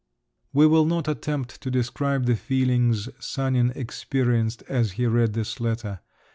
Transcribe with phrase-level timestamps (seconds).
[0.51, 5.99] We will not attempt to describe the feelings Sanin experienced as he read this letter.